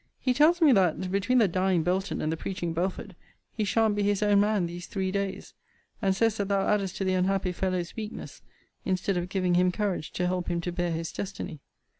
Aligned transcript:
He 0.19 0.33
tells 0.33 0.61
me 0.61 0.71
that, 0.71 1.11
between 1.11 1.37
the 1.37 1.47
dying 1.47 1.83
Belton 1.83 2.23
and 2.23 2.31
the 2.31 2.35
preaching 2.35 2.73
Belford, 2.73 3.15
he 3.53 3.63
shan't 3.63 3.95
be 3.95 4.01
his 4.01 4.23
own 4.23 4.39
man 4.39 4.65
these 4.65 4.87
three 4.87 5.11
days: 5.11 5.53
and 6.01 6.15
says 6.15 6.37
that 6.37 6.47
thou 6.47 6.65
addest 6.65 6.95
to 6.95 7.03
the 7.03 7.13
unhappy 7.13 7.51
fellow's 7.51 7.95
weakness, 7.95 8.41
instead 8.83 9.15
of 9.15 9.29
giving 9.29 9.53
him 9.53 9.71
courage 9.71 10.09
to 10.13 10.25
help 10.25 10.47
him 10.49 10.59
to 10.61 10.71
bear 10.71 10.89
his 10.89 11.11
destiny. 11.11 11.59